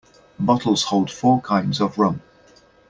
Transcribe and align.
Bottles 0.39 0.85
hold 0.85 1.11
four 1.11 1.41
kinds 1.41 1.79
of 1.79 1.99
rum. 1.99 2.23